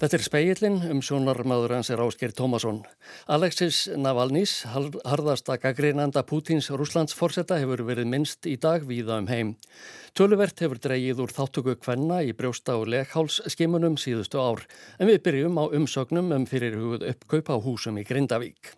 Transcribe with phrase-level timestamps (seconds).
[0.00, 2.78] Þetta er speillin um sjónarmadur hans er Ásker Tómasson.
[3.28, 9.52] Alexis Navalnís, harðasta gaggreinanda Pútins Rúslands fórsetta hefur verið minnst í dag víða um heim.
[10.16, 14.64] Töluvert hefur dreyið úr þáttöku kvenna í brjósta og leghálsskimunum síðustu ár
[14.96, 18.72] en við byrjum á umsögnum um fyrirhugud uppkaup á húsum í Grindavík.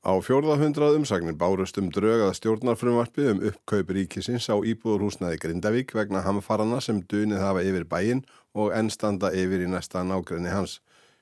[0.00, 6.78] Á fjórðahundrað umsagnir bárust um draugað stjórnarfrumvarfi um uppkaup ríkisins á íbúðurhúsnaði Grindavík vegna hamfarana
[6.80, 8.22] sem dunið hafa yfir bæin
[8.56, 10.78] og ennstanda yfir í næsta nákrenni hans.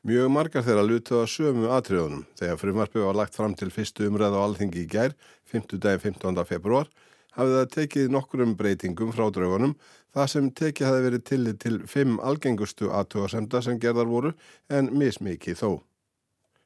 [0.06, 4.46] Mjög margar þeirra lutuða sömu atriðunum þegar frumvarfi var lagt fram til fyrstu umræð á
[4.46, 5.18] alþingi í gær,
[5.50, 5.74] 5.
[5.82, 6.38] dagi 15.
[6.46, 6.86] februar,
[7.34, 9.74] hafið það tekið nokkurum breytingum frá draugunum
[10.14, 14.36] það sem tekið hafi verið tillit til fimm algengustu aðtúasemda sem gerðar voru
[14.70, 15.70] en mismikið þó.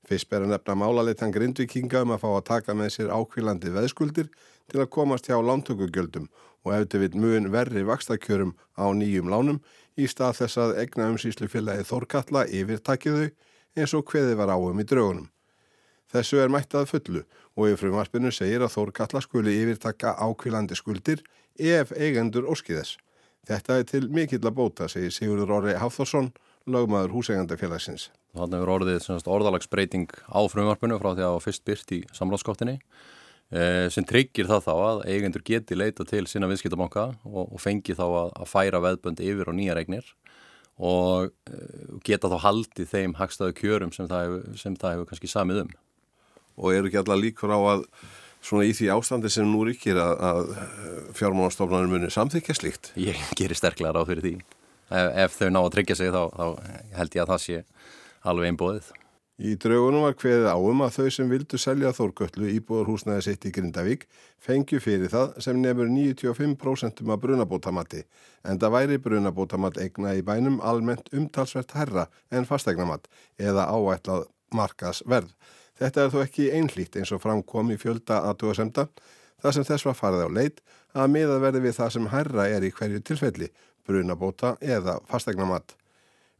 [0.08, 4.32] Fyrst ber að nefna málaleitan grindvikinga um að fá að taka með sér ákvílandi veðskuldir
[4.70, 6.26] til að komast hjá lántökugjöldum
[6.66, 9.60] og eftir við mun verri vakstakjörum á nýjum lánum
[9.98, 13.28] í stað þess að egna umsýslu félagi Þórkalla yfirtakiðu
[13.76, 15.28] eins og hveði var áum í draugunum.
[16.12, 17.22] Þessu er mættað fullu
[17.56, 21.22] og í frumarpinu segir að Þórkalla skuli yfirtaka ákvílandi skuldir
[21.56, 22.96] ef eigendur óskiðes.
[23.48, 26.30] Þetta er til mikill að bóta, segir Sigurður Orri Hafþórsson,
[26.66, 28.10] lögmaður húsegandafélagsins.
[28.32, 32.78] Þannig er orðið orðalagsbreyting á frumvarpinu frá því að það var fyrst byrt í samráðskottinni
[33.52, 37.96] eh, sem tryggir það þá að eigendur geti leita til sína viðskiptabanka og, og fengi
[37.98, 40.08] þá að, að færa veðbönd yfir á nýja regnir
[40.80, 45.32] og eh, geta þá haldið þeim hagstaðu kjörum sem það hefur, sem það hefur kannski
[45.34, 45.76] samið um.
[46.56, 47.86] Og eru ekki alla líkur á að
[48.42, 52.94] svona í því ástandi sem nú ríkir að, að fjármánastofnarnir munir samþykja slíkt?
[52.98, 54.34] Ég gerir sterklega ráð fyrir því.
[54.92, 56.46] Ef, ef þau ná að tryggja sig þá, þá
[56.98, 57.60] held ég að það sé
[58.22, 58.92] alveg einbóðið.
[59.42, 64.04] Í draugunum var hveðið áum að þau sem vildu selja þórgöllu íbúðarhúsnaði sitt í Grindavík
[64.44, 68.04] fengju fyrir það sem nefnur 95% af brunabótamatti
[68.46, 73.10] en það væri brunabótamatt egna í bænum almennt umtalsvert herra en fastegnamatt
[73.40, 75.32] eða áætlað markas verð.
[75.80, 78.86] Þetta er þó ekki einlít eins og framkom í fjölda aðtúasemta
[79.42, 82.62] þar sem þess var farið á leit að miða verði við það sem herra er
[82.62, 83.48] í hverju tilfelli,
[83.88, 85.74] brunabóta eða fastegnamatt.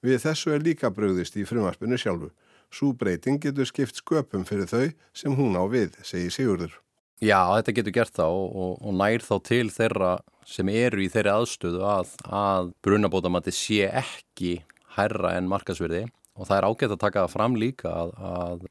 [0.03, 2.33] Við þessu er líka bröðist í frumarspinu sjálfu.
[2.73, 6.79] Sú breyting getur skipt sköpum fyrir þau sem hún á við, segir Sigurður.
[7.23, 10.12] Já, þetta getur gert þá og, og, nær þá til þeirra
[10.49, 14.57] sem eru í þeirri aðstöðu að, að brunabótamatti sé ekki
[14.97, 18.65] hærra en markasverði og það er ágætt að taka fram líka að, að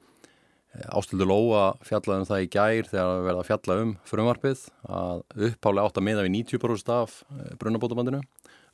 [0.92, 4.62] Ástildur Lóa fjallaði um það í gær þegar við verðum að fjalla um frumarpið
[4.98, 8.22] að upphálega átt að miða við 90% af eh, brunabótamandinu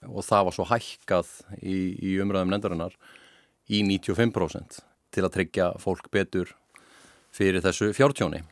[0.05, 1.31] og það var svo hækkað
[1.61, 2.97] í, í umræðum nendarinnar
[3.67, 4.81] í 95%
[5.13, 6.53] til að tryggja fólk betur
[7.33, 8.43] fyrir þessu fjártjóni.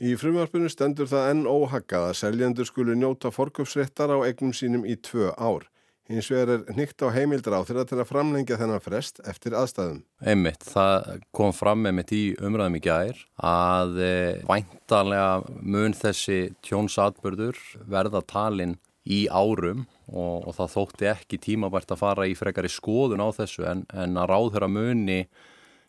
[0.00, 4.96] Í frumvarpinu stendur það enn óhaggað að seljendur skulu njóta forköpsréttar á egnum sínum í
[4.96, 5.66] tvö ár.
[6.10, 10.00] Hins vegar er nýtt á heimildra á þeirra til að framlengja þennan frest eftir aðstæðum.
[10.24, 17.60] Einmitt, það kom fram einmitt í umræðum í gær að eh, væntalega mun þessi tjónsatbörður
[17.92, 18.74] verða talinn
[19.08, 23.64] í árum og, og það þótti ekki tímabært að fara í frekari skoðun á þessu
[23.68, 25.22] en, en að ráðhöra muni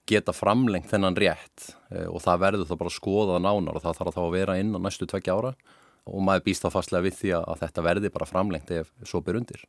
[0.10, 4.16] geta framlengt þennan rétt e, og það verður þá bara skoðað nánar og það þarf
[4.16, 5.54] þá að vera inn á næstu tveggja ára
[6.10, 9.38] og maður býst þá fastlega við því að þetta verði bara framlengt ef svo byr
[9.42, 9.62] undir.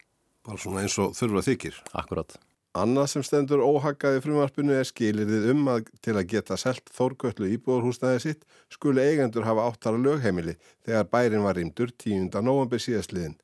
[0.46, 1.76] Bara svona eins og þurfa þykir.
[1.98, 2.38] Akkurat.
[2.72, 8.20] Annað sem stendur óhaggaði frumvarpinu er skilirðið um að til að geta selt þórgöllu íbúðarhúsnæði
[8.24, 10.54] sitt skuli eigendur hafa áttara lögheimili
[10.86, 12.30] þegar bærin var rýmdur 10.
[12.40, 13.34] november síðastliðin.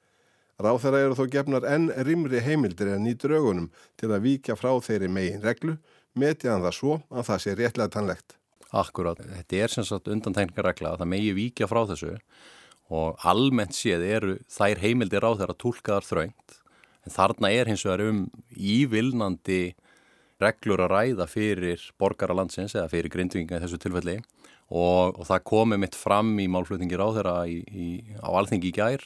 [0.56, 3.66] Ráð þeirra eru þó gefnar enn rimri heimildir en í draugunum
[4.00, 5.74] til að víkja frá þeirri megin reglu,
[6.16, 8.38] metiðan það svo að það sé réttlega tannlegt.
[8.72, 12.16] Akkurát, þetta er sem sagt undantekningarregla að það megi víkja frá þessu
[12.88, 16.58] og almennt séð eru þær heimildir ráð þeirra tólkaðar þraungt
[17.06, 19.62] en þarna er hins vegar um ívilnandi
[20.42, 24.18] reglur að ræða fyrir borgaralandsins eða fyrir grindvinga í þessu tilfelli
[24.68, 27.88] og, og það komi mitt fram í málflutningi ráð þeirra í, í,
[28.22, 29.04] á alþengi í gær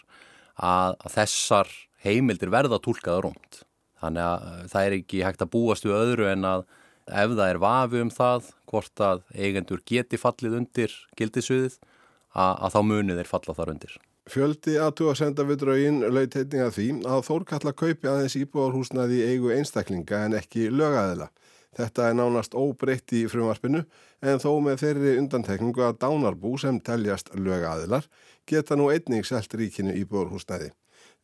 [0.56, 1.72] að, að þessar
[2.02, 3.62] heimildir verða tólkaða rómt.
[4.02, 6.64] Þannig að uh, það er ekki hægt að búast við öðru en að
[7.06, 11.78] ef það er vafi um það hvort að eigendur geti fallið undir gildisviðið
[12.32, 13.96] að, að þá munið þeir falla þar undir.
[14.30, 19.30] Fjöldi aðtú að senda við draugin laut heitninga því að Þórkalla kaupi aðeins íbúarhúsnaði í
[19.32, 21.26] eigu einstaklinga en ekki lögaðila.
[21.72, 23.82] Þetta er nánast óbreytt í frumvarpinu
[24.22, 28.06] en þó með þeirri undantekningu að dánarbú sem teljast lögaðilar
[28.46, 30.70] geta nú einnig selt ríkinu í bórhúsnæði.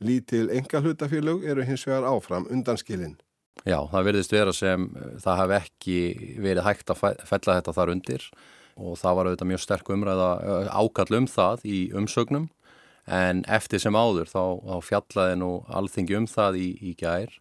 [0.03, 3.19] Lítil enga hlutafélög eru hins vegar áfram undanskilinn.
[3.67, 5.99] Já, það verðist vera sem eh, það hef ekki
[6.43, 8.31] verið hægt að fella þetta þar undir
[8.79, 12.47] og það var auðvitað mjög sterk umræða eh, ákall um það í umsögnum
[13.09, 17.33] en eftir sem áður þá, þá fjallaði nú alþingi um það í, í gær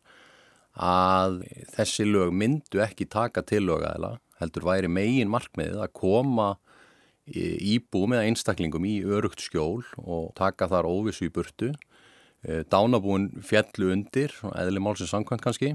[0.78, 1.42] að
[1.74, 6.52] þessi lög myndu ekki taka til lögaðila, heldur væri megin markmiðið að koma
[7.28, 11.74] íbúum eða einstaklingum í örugt skjól og taka þar óvissu í burtu.
[12.48, 15.74] Eh, dánabúin fjallu undir, eðli málsins samkvæmt kannski.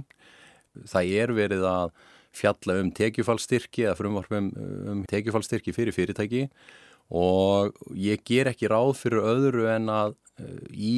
[0.89, 1.93] Það er verið að
[2.33, 4.49] fjalla um tekjufallstyrki eða frumvarpum
[4.89, 6.47] um tekjufallstyrki fyrir fyrirtæki
[7.13, 10.97] og ég ger ekki ráð fyrir öðru en að eh, í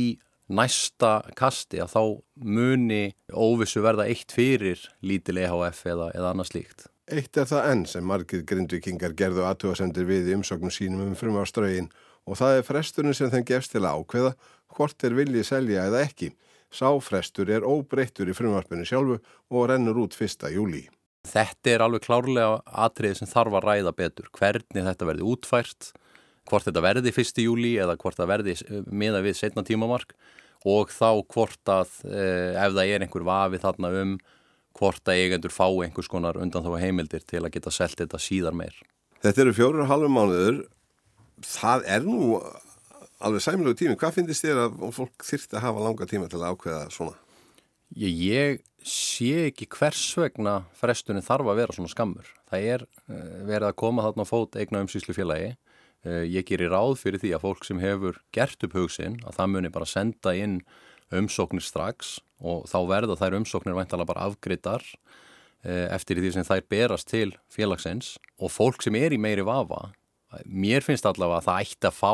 [0.55, 2.03] næsta kasti að þá
[2.45, 6.87] muni óvissu verða eitt fyrir lítil EHF eða, eða annað slíkt.
[7.05, 11.91] Eitt er það enn sem margir grindvikingar gerðu aðtúasendir við í umsóknum sínum um frumvarströgin
[12.25, 14.33] og það er fresturinn sem þeim gefst til að ákveða
[14.75, 16.31] hvort þeir viljið selja eða ekki.
[16.75, 19.21] Sáfrestur er óbreyttur í frumvarpinu sjálfu
[19.53, 20.49] og rennur út 1.
[20.55, 20.87] júli.
[21.25, 24.27] Þetta er alveg klárlega atriði sem þarf að ræða betur.
[24.35, 25.93] Hvernig þetta verði útfært,
[26.49, 27.43] hvort þetta verði 1.
[27.45, 28.57] júli eða hvort það verði
[28.91, 30.15] miða við setna tímamark
[30.65, 34.17] og þá hvort að eh, ef það er einhver vafi þarna um
[34.75, 38.57] hvort að eigendur fá einhvers konar undan þá heimildir til að geta selgt þetta síðar
[38.59, 38.77] meir.
[39.23, 40.63] Þetta eru fjóru og halvu mánuður.
[41.45, 42.41] Það er nú
[43.25, 43.99] alveg sæmilegu tími.
[44.01, 47.15] Hvað finnst þér að fólk þyrti að hafa langa tíma til að ákveða svona?
[47.95, 52.31] Ég, ég sé ekki hvers vegna frestunni þarf að vera svona skammur.
[52.51, 55.55] Það er uh, verið að koma þarna á fót eigna umsýslu félagi.
[56.05, 59.53] Uh, ég gerir ráð fyrir því að fólk sem hefur gert upp hugsin að það
[59.55, 60.59] muni bara senda inn
[61.15, 64.85] umsóknir strax og þá verða þær umsóknir væntalega bara afgriðar
[65.65, 69.93] eh, eftir því sem þær berast til félagsins og fólk sem er í meiri vafa,
[70.45, 72.13] mér finnst allavega að það ætti að fá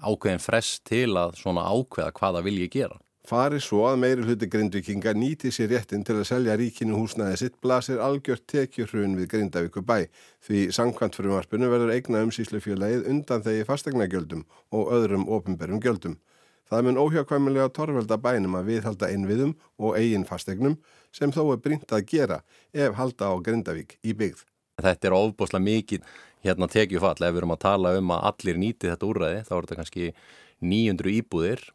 [0.00, 2.96] ákveðin frest til að svona ákveða hvaða vil ég gera.
[3.30, 7.60] Fari svo að meiri hluti grindvikinga nýti sér réttin til að selja ríkinu húsnaði sitt
[7.62, 10.08] blasir algjört tekjurhrun við Grindavíku bæ
[10.48, 14.42] því sangkvæmt frumarpinu verður eigna umsýslufélagið undan þegi fastegnagjöldum
[14.74, 16.18] og öðrum ofinberðum gjöldum.
[16.66, 20.80] Það mun óhjákvæmulega torvelda bænum að viðhalda innviðum og eigin fastegnum
[21.14, 22.42] sem þó er brínt að gera
[22.74, 24.42] ef halda á Grindavík í byggð.
[24.82, 28.90] Þetta er ofboslega mikið hérna tekjufall ef við erum að tala um að allir nýti
[28.90, 30.14] þetta úrræði þá er þetta kannski
[30.58, 31.70] 900 íbúðir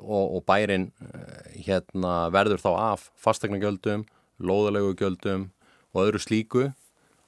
[0.00, 4.06] og, og bærin eh, hérna verður þá af fastegnagjöldum,
[4.38, 5.50] lóðalegu gjöldum
[5.94, 6.66] og öðru slíku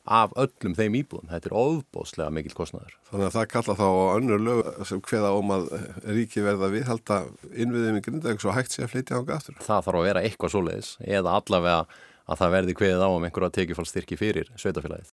[0.08, 1.28] af öllum þeim íbúðum.
[1.28, 2.96] Þetta er ofbóðslega mikil kostnæður.
[3.10, 5.70] Þannig að það kalla þá á önnur lög sem hveða om að
[6.08, 7.20] ríki verða viðhalda
[7.52, 9.58] innviðum í grindaug svo hægt sé að flytja ánga aftur.
[9.60, 11.80] Það þarf að vera eitthvað svoleiðis eða allavega
[12.28, 15.12] að það verði hveðið á um einhverja tekjufallstyrki fyrir sveitafélagið.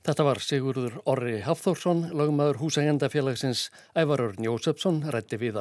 [0.00, 5.60] Þetta var Sigurður Orri Hafþórsson, lagmaður húsægjandafélagsins Ævarur Njósefsson, rætti við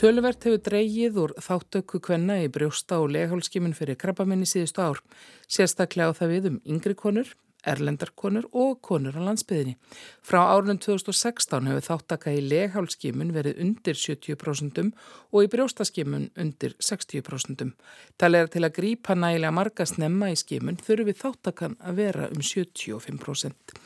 [0.00, 5.02] Töluvert hefur dreyið úr þáttöku kvenna í brjósta og leghálskimun fyrir krabbaminni síðustu ár,
[5.44, 7.34] sérstaklega á það við um yngri konur,
[7.68, 9.76] erlendarkonur og konur á landsbyðinni.
[10.24, 17.74] Frá árunum 2016 hefur þáttaka í leghálskimun verið undir 70% og í brjóstaskimun undir 60%.
[18.16, 22.40] Það er til að grípa nægilega marga snemma í skimun þurfi þáttakan að vera um
[22.40, 23.76] 75%.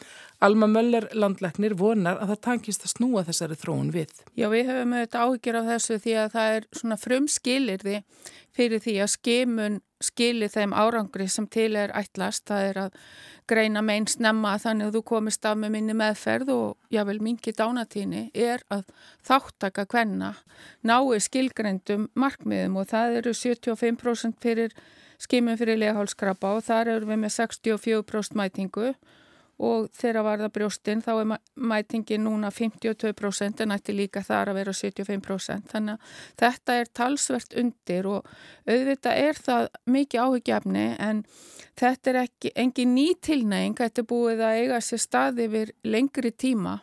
[0.43, 4.13] Alma Möller landleiknir vonar að það tankist að snúa þessari þróun við.
[4.35, 8.01] Já, við höfum auðvitað áhyggjur af þessu því að það er svona frum skilirði
[8.55, 12.45] fyrir því að skimun skilir þeim árangri sem til er ætlast.
[12.51, 12.99] Það er að
[13.51, 18.29] greina meginn snemma þannig að þú komist af með minni meðferð og jável mingi dánatíni
[18.35, 18.87] er að
[19.27, 20.35] þáttaka hvenna
[20.83, 24.77] nái skilgreyndum markmiðum og það eru 75% fyrir
[25.21, 29.21] skimun fyrir legahálskrabba og þar eru við með 64% mætingu og
[29.59, 34.73] þegar var það brjóstinn þá er mætingin núna 52% en ætti líka þar að vera
[34.75, 38.33] 75% þannig að þetta er talsvert undir og
[38.67, 41.23] auðvitað er það mikið áhugjafni en
[41.79, 46.33] þetta er ekki engin ný tilnæging, þetta er búið að eiga sér staði yfir lengri
[46.33, 46.79] tíma.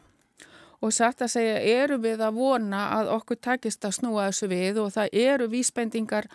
[0.82, 4.80] Og satt að segja eru við að vona að okkur takist að snúa þessu við
[4.82, 6.28] og það eru vísbendingar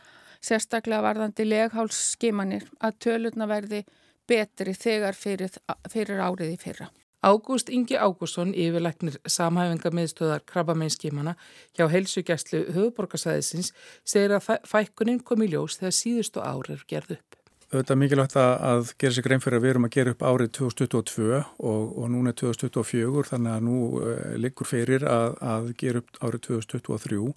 [0.45, 3.83] sérstaklega varðandi leghálsskimanir að tölurna verði
[4.29, 5.59] betri þegar fyrir,
[5.93, 6.91] fyrir árið í fyrra.
[7.27, 11.35] Ágúst Ingi Ágússon, yfirleiknir samhæfingarmiðstöðar krabbameinskímana
[11.75, 13.73] hjá heilsugjæslu höfuborgarsæðisins,
[14.07, 17.41] segir að fækkunin kom í ljós þegar síðustu árið er gerð upp.
[17.67, 20.51] Þetta er mikilvægt að gera sér grein fyrir að við erum að gera upp árið
[20.61, 26.03] 2022 og, og núna er 2024 þannig að nú uh, liggur fyrir að, að gera
[26.05, 27.33] upp árið 2023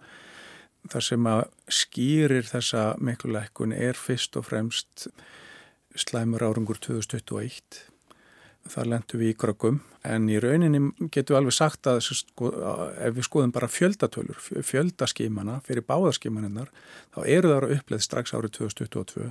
[0.94, 1.42] þar sem að
[1.80, 5.10] skýrir þessa mikluleikun er fyrst og fremst
[6.00, 7.84] slæmur árangur 2021
[8.70, 12.52] þar lendum við í krökkum en í rauninni getum við alveg sagt að sko,
[13.00, 16.72] ef við skoðum bara fjöldatölur fjöldaskímana fyrir báðaskímaninnar
[17.16, 19.30] þá eru það að uppleið strax árið 2022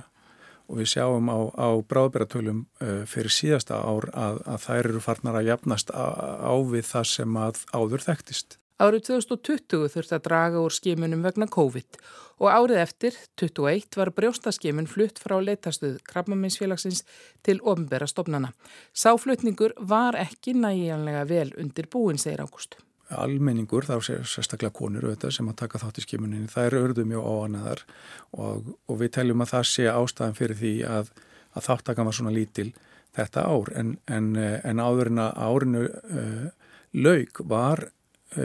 [0.69, 5.39] og við sjáum á, á bráðbæratölum uh, fyrir síðasta ár að, að þær eru farnar
[5.39, 6.05] að jafnast á,
[6.45, 8.59] á við það sem að áður þekktist.
[8.79, 11.97] Árið 2020 þurfti að draga úr skimunum vegna COVID
[12.39, 17.01] og árið eftir, 21, var brjóstaskimun flutt frá leitastuð krabbaminsfélagsins
[17.43, 18.53] til ofnbæra stopnana.
[18.95, 22.79] Sáflutningur var ekki næjanlega vel undir búin, segir Ágúst.
[23.11, 27.07] Almenningur, þá sér sérstaklega konur auðvitað, sem að taka þátt í skimuninni, það eru örðu
[27.11, 27.85] mjög óanaðar
[28.31, 31.11] og, og við teljum að það sé ástæðan fyrir því að,
[31.51, 32.69] að þáttakan var svona lítil
[33.17, 37.98] þetta ár en, en, en áður en að árinu uh, laug var Eh,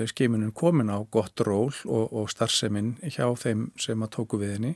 [0.09, 4.75] skimunum komin á gott ról og, og starfseminn hjá þeim sem að tóku við henni.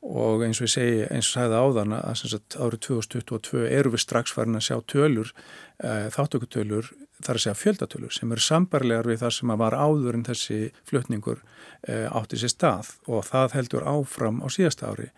[0.00, 4.32] Og eins og ég segi, eins og sagði áðan að árið 2022 eru við strax
[4.32, 5.32] farin að sjá tölur,
[5.76, 6.88] e, þáttökutölur,
[7.20, 10.60] þar að segja fjöldatölur sem eru sambarlegar við það sem að var áður en þessi
[10.88, 11.42] flutningur
[11.84, 12.94] e, átti sér stað.
[13.12, 15.10] Og það heldur áfram á síðasta ári.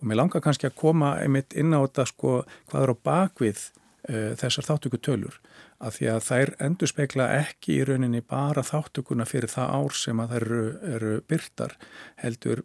[0.00, 2.38] Og mér langar kannski að koma einmitt inn á þetta sko
[2.70, 3.66] hvað er á bakvið
[4.08, 5.40] e, þessar þáttökutölur
[5.84, 10.22] að því að þær endur spekla ekki í rauninni bara þáttökuna fyrir það ár sem
[10.22, 10.64] að þær eru,
[10.96, 11.76] eru byrtar
[12.22, 12.64] heldur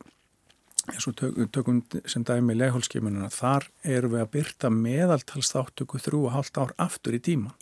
[0.89, 1.17] eins og
[1.53, 6.73] tökum sem dæmi leghálskimununa, þar eru við að byrta meðaltals þáttöku þrjú og hálft ár
[6.81, 7.57] aftur í tíman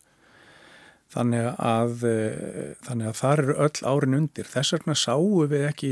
[1.13, 4.47] þannig að, eh, þannig að þar eru öll árin undir.
[4.47, 5.91] Þess vegna sáum við ekki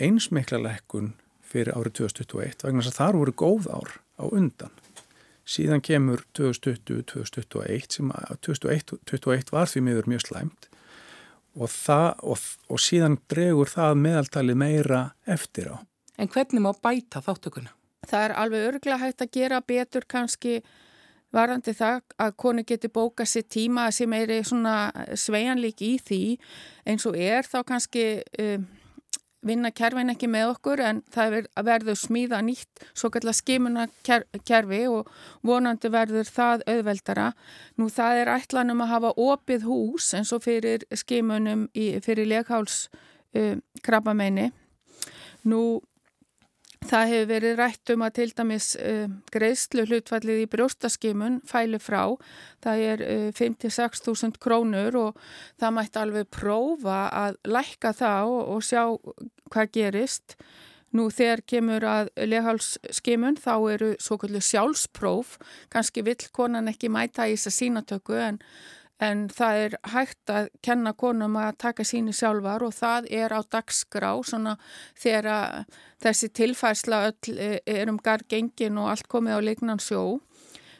[0.00, 1.14] einsmikla lekkun
[1.46, 3.90] fyrir árið 2021 vegna þess að þar voru góð ár
[4.20, 4.74] á undan
[5.46, 8.10] síðan kemur 2020-2021 sem
[8.42, 10.68] 2021 var því miður mjög slæmt
[11.56, 15.76] og, það, og, og síðan dregur það meðaltali meira eftir á.
[16.20, 17.72] En hvernig má bæta þáttökuna?
[18.06, 20.60] Það er alveg örglega hægt að gera betur kannski
[21.34, 24.76] varandi það að konu geti bóka sér tíma sem er svona
[25.18, 26.20] sveianlík í því
[26.86, 28.06] eins og er þá kannski
[28.40, 28.66] um,
[29.46, 31.36] vinna kerfin ekki með okkur en það
[31.66, 35.10] verður smíða nýtt svo kallar skimuna kerfi og
[35.46, 37.30] vonandi verður það auðveldara.
[37.78, 42.86] Nú það er ætlanum að hafa opið hús eins og fyrir skimunum í, fyrir legháls
[43.36, 43.54] uh,
[43.86, 44.50] krabbameini.
[45.46, 45.62] Nú
[46.84, 52.02] Það hefur verið rætt um að til dæmis uh, greiðslu hlutfallið í brjóstaskimun fæli frá.
[52.64, 55.24] Það er uh, 56.000 krónur og
[55.60, 58.84] það mætti alveg prófa að lækka það og, og sjá
[59.50, 60.36] hvað gerist.
[60.94, 65.36] Nú þegar kemur að leghálsskimun þá eru svo kvöldu sjálfspróf.
[65.72, 68.38] Kanski vill konan ekki mæta í þess að sínatöku en
[69.02, 73.40] en það er hægt að kenna konum að taka síni sjálfar og það er á
[73.44, 74.14] dagskrá
[74.96, 75.66] þegar
[76.00, 80.20] þessi tilfærsla öll e, er um gargengin og allt komið á leiknan sjó.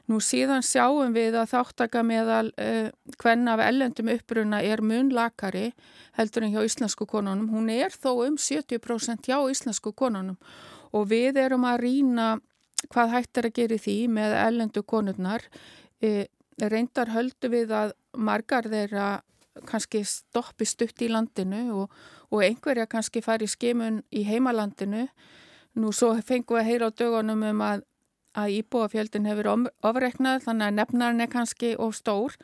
[0.07, 5.73] Nú síðan sjáum við að þáttaka meðal eh, hvern af ellendum uppruna er munlakari
[6.15, 7.49] heldur en hjá íslensku konunum.
[7.51, 10.39] Hún er þó um 70% hjá íslensku konunum
[10.95, 12.29] og við erum að rína
[12.93, 15.43] hvað hægt er að gera því með ellendu konurnar.
[15.99, 16.31] Eh,
[16.63, 19.09] reyndar höldu við að margar þeirra
[19.67, 21.93] kannski stoppi stutt í landinu og,
[22.31, 25.07] og einhverja kannski fari skimun í heimalandinu.
[25.77, 27.85] Nú svo fengum við að heyra á dögunum um að,
[28.37, 29.51] að íbúafjöldin hefur
[29.85, 32.37] ofreiknað þannig að nefnarinn er kannski of stór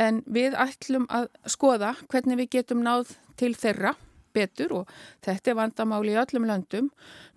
[0.00, 3.94] en við ætlum að skoða hvernig við getum náð til þeirra
[4.34, 4.90] betur og
[5.24, 6.90] þetta er vandamáli í öllum löndum.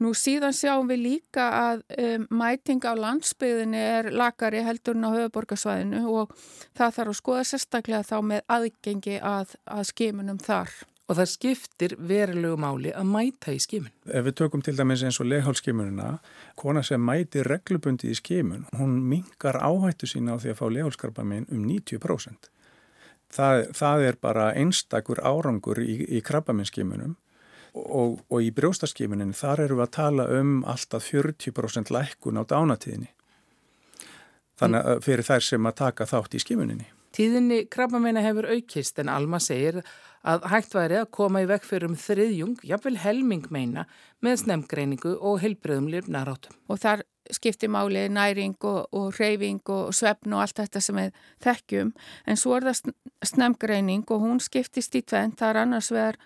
[0.03, 6.03] Nú síðan sjáum við líka að um, mæting á landsbyðinni er lakari heldurinn á höfuborgarsvæðinu
[6.11, 6.35] og
[6.77, 10.75] það þarf að skoða sérstaklega þá með aðgengi að, að skimunum þar.
[11.07, 13.93] Og það skiptir verulegu máli að mæta í skimun.
[14.11, 16.17] Ef við tökum til dæmis eins og leghálskimununa,
[16.59, 21.23] kona sem mæti reglubundi í skimun, hún mingar áhættu sína á því að fá leghálskarpa
[21.23, 22.51] minn um 90%
[23.33, 27.15] það, það er bara einstakur árangur í, í krabbaminnskimunum
[27.77, 33.11] og, og í brjóstaskimunin þar eru við að tala um alltaf 40% lækkun á dánatíðinni
[34.57, 36.87] þannig að fyrir þær sem að taka þátt í skimuninni.
[37.17, 39.79] Tíðinni krabbamenni hefur aukist en Alma segir
[40.27, 43.87] að hægt væri að koma í vekk fyrir um þriðjung, jafnvel helming meina,
[44.21, 46.53] með snemgreiningu og heilbröðum lirnarátum.
[46.69, 51.21] Og þar skiptir máli næring og, og reyfing og svefn og allt þetta sem við
[51.43, 51.93] þekkjum,
[52.27, 52.93] en svo er það
[53.33, 56.21] snemgreining og hún skiptist í tvent, það er annars vegar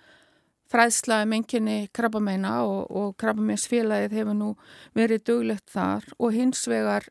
[1.26, 4.56] menginni um krabbamenna og, og krabbamennsfélagið hefur nú
[4.96, 7.04] verið duglegt þar og hins vegar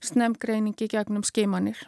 [0.00, 1.78] snemgreiningi gegnum skimanir.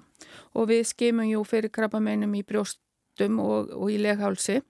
[0.55, 2.81] Og við skimum jú fyrir krabbamennum í brjóst
[3.21, 4.61] brjóstum og, og í leghálsi.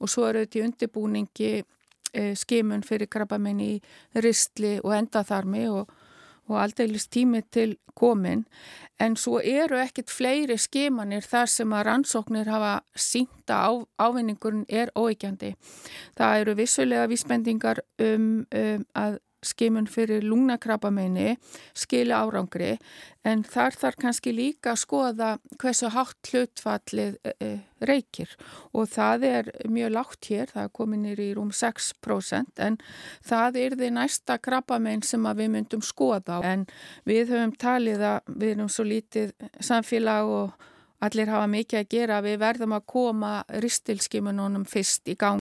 [0.00, 1.50] Og svo eru þetta í undirbúningi
[2.12, 3.80] e, skimun fyrir krabbamenn í
[4.14, 5.88] ristli og endaþarmi og,
[6.48, 8.44] og aldeilis tími til komin
[9.00, 14.92] en svo eru ekkit fleiri skimanir þar sem að rannsóknir hafa sínta á, ávinningurinn er
[14.94, 15.54] óeikjandi.
[16.18, 21.36] Það eru vissulega vísbendingar um, um að skimun fyrir lungnakrabbameini
[21.76, 22.74] skili árangri
[23.24, 27.50] en þar þarf kannski líka að skoða hversu hátt hlutfallið e, e,
[27.84, 28.34] reykir
[28.72, 32.78] og það er mjög lágt hér, það er kominir í rúm 6% en
[33.24, 36.66] það er því næsta krabbamein sem við myndum skoða en
[37.08, 40.70] við höfum talið að við erum svo lítið samfélag og
[41.04, 43.32] allir hafa mikið að gera, við verðum að koma
[43.62, 45.43] ristilskimununum fyrst í gang.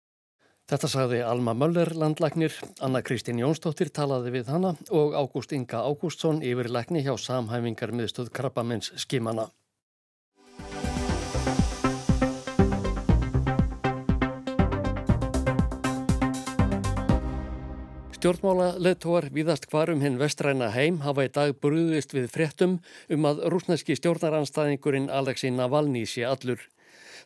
[0.67, 2.51] Þetta sagði Alma Möller landlagnir,
[2.83, 8.91] Anna Kristín Jónsdóttir talaði við hana og Ágúst Inga Ágústsson yfirlegni hjá samhæfingar miðstöð Krabbamins
[8.99, 9.47] skimana.
[18.17, 23.47] Stjórnmála leðtóar viðast hvarum hinn vestræna heim hafa í dag brúðist við fréttum um að
[23.55, 26.59] rúsneski stjórnaranstæðingurinn Alexei Navalny sé allur.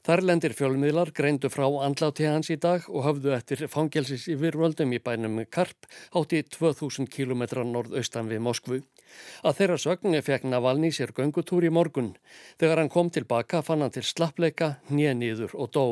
[0.00, 5.00] Þarlendir fjölmiðlar greindu frá andláti hans í dag og hafðu eftir fangelsis í virvöldum í
[5.04, 5.84] bænum Karp
[6.16, 8.78] átti 2000 km norðaustan við Moskvu.
[9.44, 12.14] Að þeirra sögni fekk Navalny sér göngutúr í morgun.
[12.56, 15.84] Þegar hann kom tilbaka fann hann til slappleika, nýjanýður og dó.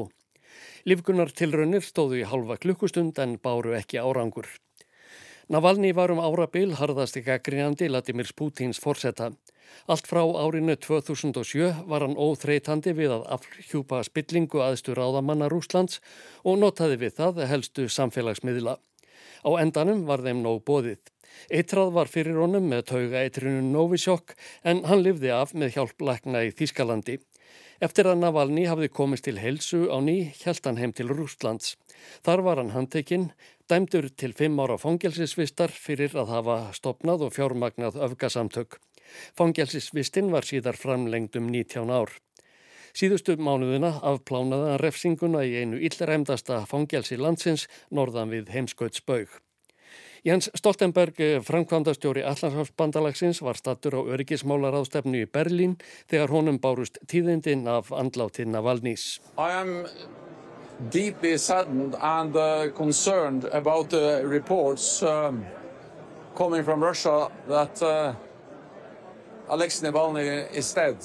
[0.88, 4.49] Lífgunar tilraunir stóðu í halva klukkustund en báru ekki árangur.
[5.53, 9.35] Navalny var um árabil harðast ekki að grínandi Latimir Pútins forsetta.
[9.88, 16.02] Allt frá árinu 2007 var hann óþreytandi við að afhjúpa spillingu aðstu ráðamanna Rúslands
[16.44, 18.76] og notaði við það helstu samfélagsmiðla.
[19.46, 21.00] Á endanum var þeim nóg bóðið.
[21.48, 24.34] Eitrað var fyrir honum með tauga eitrinu Novisjokk
[24.66, 27.18] en hann livði af með hjálp lækna í Þískalandi.
[27.78, 31.76] Eftir að Navalny hafði komist til helsu á ný hjælt hann heim til Rúslands.
[32.26, 33.30] Þar var hann handtekinn,
[33.70, 38.80] dæmdur til fimm ára fangelsisvistar fyrir að hafa stopnað og fjármagnað öfgasamtök.
[39.38, 42.15] Fangelsisvistinn var síðar framlengd um 19 ár.
[42.99, 49.29] Síðustu mánuðina afplánaða refsinguna í einu illræmdasta fangelsi landsins norðan við heimskautsbaug.
[50.27, 51.15] Jens Stoltenberg,
[51.47, 55.77] framkvæmdastjóri Allanshafsbandalagsins, var stattur á öryggismálaráðstefnu í Berlín
[56.11, 59.21] þegar honum bárust tíðindinn af andláttinn af Valnís.
[59.38, 59.87] I am
[60.90, 65.44] deeply saddened and uh, concerned about the reports um,
[66.35, 68.14] coming from Russia that uh,
[69.47, 70.23] Alexei Navalny
[70.54, 70.97] is dead.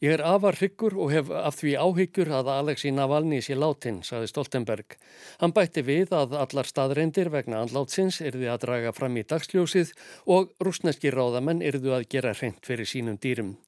[0.00, 4.30] Ég er afar hryggur og hef af því áhyggjur að Alexei Navalny sé látin, saði
[4.30, 4.94] Stoltenberg.
[5.42, 9.92] Hann bætti við að allar staðreindir vegna andlátsins erði að draga fram í dagsljósið
[10.24, 13.58] og rúsneski ráðamenn erðu að gera hreint fyrir sínum dýrum.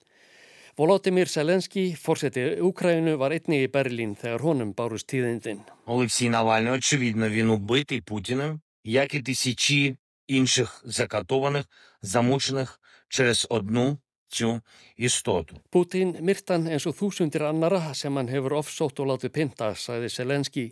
[0.80, 5.60] Volodymyr Zelenski, fórseti Úkrænu, var einni í Berlín þegar honum bárust tíðindin.
[5.84, 9.96] Олексій Навальний, очевидно, він убитий Путіним, як і тисячі
[10.28, 11.66] інших закатованих,
[12.00, 14.57] замучених через одну Tjó
[14.99, 15.55] í stótu.
[15.71, 20.67] Putin myrtan eins og þúsundir annara sem hann hefur ofsótt og látið pinta, sagði Selenski.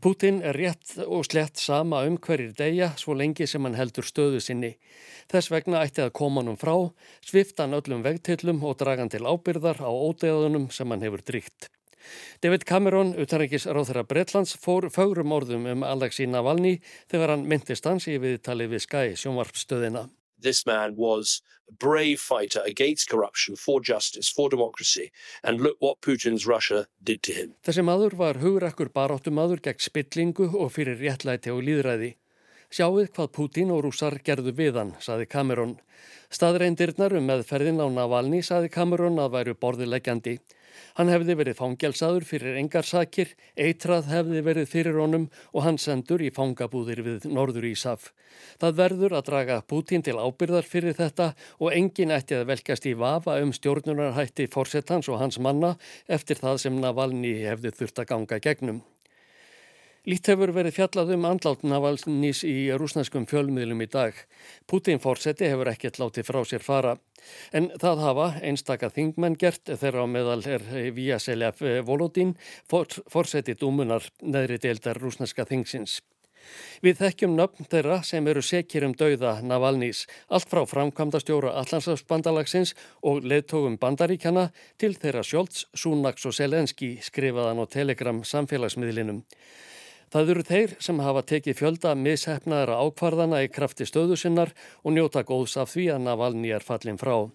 [0.00, 4.40] Putin er rétt og slett sama um hverjir degja svo lengi sem hann heldur stöðu
[4.42, 4.74] sinni.
[5.28, 6.74] Þess vegna ætti að koma hann frá,
[7.20, 11.68] svifta hann öllum vegtillum og draga hann til ábyrðar á ódeðunum sem hann hefur dríkt.
[12.40, 16.78] David Cameron, utanreikis ráþara Breitlands, fór fagrum orðum um Alexei Navalny
[17.10, 20.08] þegar hann myndist hans í viðtali við Skye sjónvarpstöðina
[20.40, 25.10] this man was a brave fighter against corruption, for justice, for democracy,
[25.42, 27.54] and look what Putin's Russia did to him.
[27.64, 32.14] Þessi maður var hugrakkur baráttumadur gegn spillingu og fyrir réttlæti og líðræði.
[32.68, 35.78] Sjáuð hvað Putin og rúsar gerðu við hann, saði Cameron.
[36.28, 40.36] Staðreindirnar um meðferðin á Navalny saði Cameron að væru borðileggjandi.
[40.98, 46.32] Hann hefði verið fangelsaður fyrir engarsakir, eitrað hefði verið fyrir honum og hann sendur í
[46.34, 48.12] fangabúðir við Norður Ísaf.
[48.58, 52.94] Það verður að draga Putin til ábyrðar fyrir þetta og engin ætti að velkast í
[52.98, 55.74] vafa um stjórnunarhætti fórsetans og hans manna
[56.06, 58.82] eftir það sem Navalny hefði þurft að ganga gegnum.
[60.08, 64.14] Lít hefur verið fjallað um andlát Navalnís í rúsneskum fjölmiðlum í dag.
[64.64, 66.94] Putin fórseti hefur ekkert látið frá sér fara.
[67.52, 70.64] En það hafa einstaka þingmenn gert þegar á meðal er
[70.96, 72.32] Víaselef Volodín
[72.72, 75.98] fórseti dúmunar neðri deildar rúsneska þingsins.
[76.80, 82.72] Við þekkjum nöfn þeirra sem eru sekir um dauða Navalnís, allt frá framkvæmda stjóra Allandsafsbandalagsins
[83.04, 84.48] og leðtógum bandaríkjana
[84.80, 89.26] til þeirra Sjólds, Súnaks og Selenski skrifaðan á Telegram samfélagsmiðlinum.
[90.12, 95.24] Það eru þeir sem hafa tekið fjölda mishefnaðara ákvarðana í krafti stöðu sinnar og njóta
[95.26, 97.28] góðs af því að Navalny er fallin frá.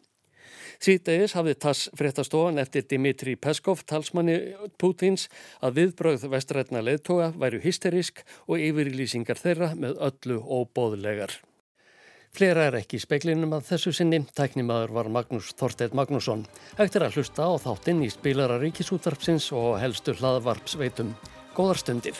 [0.83, 4.37] Sýtegis hafði tass fréttastofan eftir Dimitri Peskov, talsmanni
[4.81, 5.29] Pútins,
[5.61, 11.37] að viðbröð vestrætna leðtoga væru hysterísk og yfirilýsingar þeirra með öllu óbóðlegar.
[12.33, 16.47] Flera er ekki í speklinum að þessu sinni, tæknimaður var Magnús Þorstedt Magnússon.
[16.79, 21.13] Hægt er að hlusta á þáttinn í spilara ríkisútvarpsins og helstu hlaðvarpsveitum.
[21.53, 22.17] Góðar stundir.